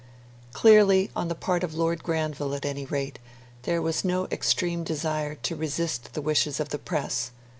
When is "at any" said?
2.55-2.85